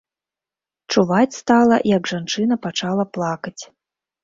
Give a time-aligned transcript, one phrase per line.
[0.95, 3.59] Чуваць стала, як жанчына пачала плакаць.